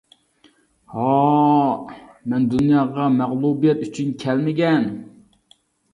[0.93, 1.03] ھا
[2.33, 4.93] مەن دۇنياغا مەغلۇبىيەت ئۈچۈن كەلمىگەن.